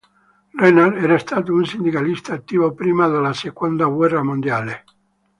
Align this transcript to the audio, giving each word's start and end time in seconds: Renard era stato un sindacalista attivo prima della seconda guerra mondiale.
Renard 0.55 0.95
era 0.99 1.19
stato 1.19 1.53
un 1.53 1.63
sindacalista 1.63 2.33
attivo 2.33 2.73
prima 2.73 3.07
della 3.07 3.33
seconda 3.33 3.85
guerra 3.85 4.23
mondiale. 4.23 4.83